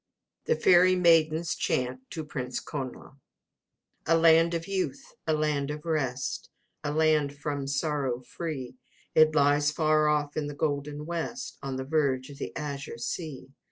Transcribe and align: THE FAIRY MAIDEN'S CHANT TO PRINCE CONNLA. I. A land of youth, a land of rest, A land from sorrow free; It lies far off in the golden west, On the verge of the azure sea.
THE 0.45 0.55
FAIRY 0.55 0.95
MAIDEN'S 0.95 1.53
CHANT 1.53 2.09
TO 2.09 2.25
PRINCE 2.25 2.59
CONNLA. 2.61 3.17
I. 4.07 4.13
A 4.13 4.17
land 4.17 4.55
of 4.55 4.67
youth, 4.67 5.03
a 5.27 5.33
land 5.33 5.69
of 5.69 5.85
rest, 5.85 6.49
A 6.83 6.91
land 6.91 7.37
from 7.37 7.67
sorrow 7.67 8.19
free; 8.21 8.77
It 9.13 9.35
lies 9.35 9.69
far 9.69 10.07
off 10.07 10.35
in 10.35 10.47
the 10.47 10.55
golden 10.55 11.05
west, 11.05 11.59
On 11.61 11.75
the 11.75 11.85
verge 11.85 12.31
of 12.31 12.39
the 12.39 12.51
azure 12.57 12.97
sea. 12.97 13.49